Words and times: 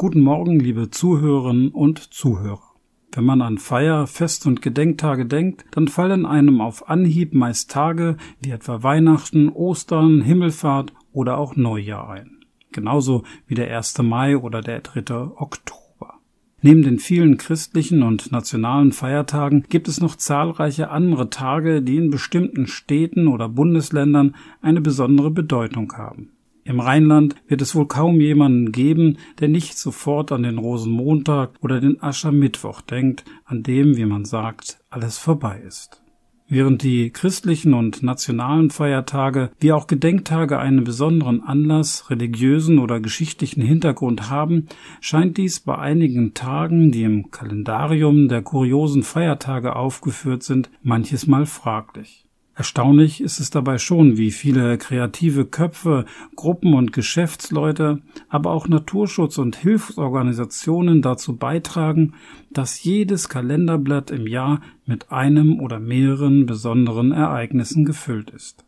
Guten 0.00 0.22
Morgen, 0.22 0.58
liebe 0.58 0.88
Zuhörerinnen 0.88 1.72
und 1.72 1.98
Zuhörer. 1.98 2.72
Wenn 3.12 3.26
man 3.26 3.42
an 3.42 3.58
Feier-, 3.58 4.06
Fest- 4.06 4.46
und 4.46 4.62
Gedenktage 4.62 5.26
denkt, 5.26 5.66
dann 5.72 5.88
fallen 5.88 6.24
einem 6.24 6.62
auf 6.62 6.88
Anhieb 6.88 7.34
meist 7.34 7.70
Tage 7.70 8.16
wie 8.40 8.48
etwa 8.48 8.82
Weihnachten, 8.82 9.50
Ostern, 9.50 10.22
Himmelfahrt 10.22 10.94
oder 11.12 11.36
auch 11.36 11.54
Neujahr 11.54 12.08
ein. 12.08 12.46
Genauso 12.72 13.24
wie 13.46 13.54
der 13.54 13.76
1. 13.76 13.98
Mai 13.98 14.38
oder 14.38 14.62
der 14.62 14.80
3. 14.80 15.16
Oktober. 15.36 16.14
Neben 16.62 16.82
den 16.82 16.98
vielen 16.98 17.36
christlichen 17.36 18.02
und 18.02 18.32
nationalen 18.32 18.92
Feiertagen 18.92 19.66
gibt 19.68 19.86
es 19.86 20.00
noch 20.00 20.16
zahlreiche 20.16 20.88
andere 20.88 21.28
Tage, 21.28 21.82
die 21.82 21.98
in 21.98 22.08
bestimmten 22.08 22.66
Städten 22.68 23.28
oder 23.28 23.50
Bundesländern 23.50 24.34
eine 24.62 24.80
besondere 24.80 25.30
Bedeutung 25.30 25.92
haben. 25.92 26.30
Im 26.70 26.78
Rheinland 26.78 27.34
wird 27.48 27.62
es 27.62 27.74
wohl 27.74 27.88
kaum 27.88 28.20
jemanden 28.20 28.70
geben, 28.70 29.18
der 29.40 29.48
nicht 29.48 29.76
sofort 29.76 30.30
an 30.30 30.44
den 30.44 30.56
Rosenmontag 30.56 31.54
oder 31.62 31.80
den 31.80 32.00
Aschermittwoch 32.00 32.80
denkt, 32.80 33.24
an 33.44 33.64
dem, 33.64 33.96
wie 33.96 34.04
man 34.04 34.24
sagt, 34.24 34.78
alles 34.88 35.18
vorbei 35.18 35.60
ist. 35.66 36.00
Während 36.46 36.84
die 36.84 37.10
christlichen 37.10 37.74
und 37.74 38.04
nationalen 38.04 38.70
Feiertage 38.70 39.50
wie 39.58 39.72
auch 39.72 39.88
Gedenktage 39.88 40.60
einen 40.60 40.84
besonderen 40.84 41.42
Anlass, 41.42 42.08
religiösen 42.08 42.78
oder 42.78 43.00
geschichtlichen 43.00 43.62
Hintergrund 43.62 44.30
haben, 44.30 44.68
scheint 45.00 45.38
dies 45.38 45.58
bei 45.58 45.76
einigen 45.76 46.34
Tagen, 46.34 46.92
die 46.92 47.02
im 47.02 47.32
Kalendarium 47.32 48.28
der 48.28 48.42
kuriosen 48.42 49.02
Feiertage 49.02 49.74
aufgeführt 49.74 50.44
sind, 50.44 50.70
manches 50.84 51.26
Mal 51.26 51.46
fraglich. 51.46 52.29
Erstaunlich 52.54 53.22
ist 53.22 53.40
es 53.40 53.50
dabei 53.50 53.78
schon, 53.78 54.18
wie 54.18 54.30
viele 54.30 54.76
kreative 54.76 55.46
Köpfe, 55.46 56.04
Gruppen 56.36 56.74
und 56.74 56.92
Geschäftsleute, 56.92 58.02
aber 58.28 58.50
auch 58.50 58.68
Naturschutz- 58.68 59.38
und 59.38 59.56
Hilfsorganisationen 59.56 61.00
dazu 61.00 61.36
beitragen, 61.36 62.14
dass 62.50 62.82
jedes 62.82 63.28
Kalenderblatt 63.28 64.10
im 64.10 64.26
Jahr 64.26 64.60
mit 64.84 65.10
einem 65.10 65.60
oder 65.60 65.78
mehreren 65.78 66.44
besonderen 66.44 67.12
Ereignissen 67.12 67.84
gefüllt 67.84 68.30
ist. 68.30 68.64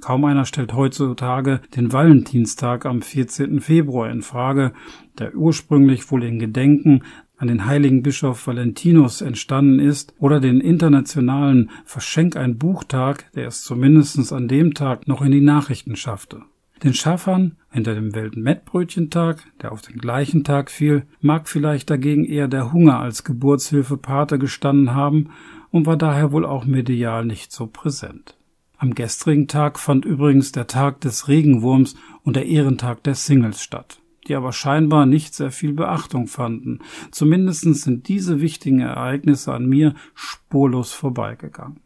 Kaum 0.00 0.24
einer 0.24 0.44
stellt 0.44 0.74
heutzutage 0.74 1.60
den 1.74 1.92
Valentinstag 1.92 2.84
am 2.84 3.00
14. 3.00 3.60
Februar 3.60 4.10
in 4.10 4.22
Frage, 4.22 4.72
der 5.18 5.34
ursprünglich 5.34 6.10
wohl 6.10 6.24
in 6.24 6.38
Gedenken 6.38 7.02
an 7.36 7.48
den 7.48 7.66
heiligen 7.66 8.02
Bischof 8.02 8.46
Valentinus 8.46 9.20
entstanden 9.20 9.80
ist, 9.80 10.14
oder 10.18 10.40
den 10.40 10.60
internationalen 10.60 11.70
Verschenk 11.84 12.36
ein 12.36 12.58
Buchtag, 12.58 13.30
der 13.32 13.48
es 13.48 13.62
zumindest 13.62 14.32
an 14.32 14.48
dem 14.48 14.74
Tag 14.74 15.08
noch 15.08 15.22
in 15.22 15.32
die 15.32 15.40
Nachrichten 15.40 15.96
schaffte. 15.96 16.42
Den 16.82 16.94
Schaffern 16.94 17.56
hinter 17.70 17.94
dem 17.94 18.14
Weltmettbrötchentag, 18.14 19.42
der 19.62 19.72
auf 19.72 19.82
den 19.82 19.98
gleichen 19.98 20.44
Tag 20.44 20.70
fiel, 20.70 21.06
mag 21.20 21.48
vielleicht 21.48 21.88
dagegen 21.88 22.24
eher 22.24 22.48
der 22.48 22.72
Hunger 22.72 23.00
als 23.00 23.24
Geburtshilfe 23.24 23.96
Pate 23.96 24.38
gestanden 24.38 24.94
haben 24.94 25.30
und 25.70 25.86
war 25.86 25.96
daher 25.96 26.30
wohl 26.30 26.44
auch 26.44 26.66
medial 26.66 27.24
nicht 27.24 27.52
so 27.52 27.66
präsent. 27.66 28.36
Am 28.76 28.94
gestrigen 28.94 29.48
Tag 29.48 29.78
fand 29.78 30.04
übrigens 30.04 30.52
der 30.52 30.66
Tag 30.66 31.00
des 31.00 31.28
Regenwurms 31.28 31.94
und 32.22 32.36
der 32.36 32.46
Ehrentag 32.46 33.02
der 33.02 33.14
Singles 33.14 33.62
statt 33.62 34.00
die 34.28 34.34
aber 34.34 34.52
scheinbar 34.52 35.06
nicht 35.06 35.34
sehr 35.34 35.50
viel 35.50 35.72
Beachtung 35.72 36.26
fanden. 36.26 36.80
Zumindest 37.10 37.62
sind 37.62 38.08
diese 38.08 38.40
wichtigen 38.40 38.80
Ereignisse 38.80 39.52
an 39.52 39.66
mir 39.66 39.94
spurlos 40.14 40.92
vorbeigegangen. 40.92 41.80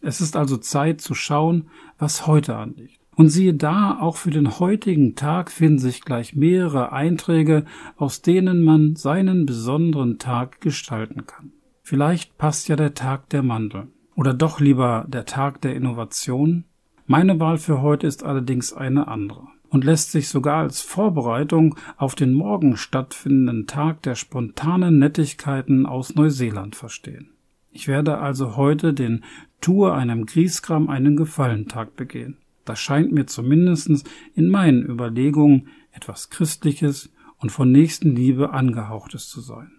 Es 0.00 0.20
ist 0.20 0.36
also 0.36 0.56
Zeit 0.56 1.00
zu 1.00 1.14
schauen, 1.14 1.68
was 1.98 2.26
heute 2.26 2.56
anliegt. 2.56 3.00
Und 3.16 3.30
siehe 3.30 3.54
da, 3.54 3.98
auch 3.98 4.16
für 4.18 4.30
den 4.30 4.58
heutigen 4.58 5.14
Tag 5.14 5.50
finden 5.50 5.78
sich 5.78 6.02
gleich 6.02 6.36
mehrere 6.36 6.92
Einträge, 6.92 7.64
aus 7.96 8.20
denen 8.20 8.62
man 8.62 8.94
seinen 8.94 9.46
besonderen 9.46 10.18
Tag 10.18 10.60
gestalten 10.60 11.26
kann. 11.26 11.52
Vielleicht 11.82 12.36
passt 12.36 12.68
ja 12.68 12.76
der 12.76 12.92
Tag 12.92 13.30
der 13.30 13.42
Mandel. 13.42 13.88
Oder 14.16 14.34
doch 14.34 14.60
lieber 14.60 15.06
der 15.08 15.24
Tag 15.24 15.62
der 15.62 15.74
Innovation? 15.74 16.64
Meine 17.06 17.40
Wahl 17.40 17.56
für 17.56 17.80
heute 17.80 18.06
ist 18.06 18.22
allerdings 18.22 18.72
eine 18.72 19.08
andere 19.08 19.46
und 19.68 19.84
lässt 19.84 20.12
sich 20.12 20.28
sogar 20.28 20.58
als 20.58 20.80
Vorbereitung 20.80 21.76
auf 21.96 22.14
den 22.14 22.32
morgen 22.32 22.76
stattfindenden 22.76 23.66
Tag 23.66 24.02
der 24.02 24.14
spontanen 24.14 24.98
Nettigkeiten 24.98 25.86
aus 25.86 26.14
Neuseeland 26.14 26.76
verstehen. 26.76 27.30
Ich 27.70 27.88
werde 27.88 28.18
also 28.18 28.56
heute 28.56 28.94
den 28.94 29.24
Tour 29.60 29.94
einem 29.94 30.26
Griesgram 30.26 30.88
einen 30.88 31.16
Gefallentag 31.16 31.96
begehen. 31.96 32.38
Das 32.64 32.80
scheint 32.80 33.12
mir 33.12 33.26
zumindest 33.26 34.08
in 34.34 34.48
meinen 34.48 34.82
Überlegungen 34.82 35.68
etwas 35.92 36.30
Christliches 36.30 37.12
und 37.38 37.50
von 37.50 37.70
Nächstenliebe 37.70 38.50
angehauchtes 38.50 39.28
zu 39.28 39.40
sein. 39.40 39.70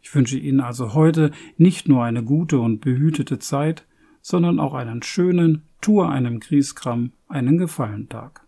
Ich 0.00 0.14
wünsche 0.14 0.38
Ihnen 0.38 0.60
also 0.60 0.94
heute 0.94 1.32
nicht 1.56 1.88
nur 1.88 2.04
eine 2.04 2.22
gute 2.22 2.60
und 2.60 2.80
behütete 2.80 3.38
Zeit, 3.38 3.86
sondern 4.22 4.60
auch 4.60 4.74
einen 4.74 5.02
schönen 5.02 5.62
Tour 5.80 6.10
einem 6.10 6.40
Griesgram 6.40 7.12
einen 7.28 7.58
Gefallentag. 7.58 8.45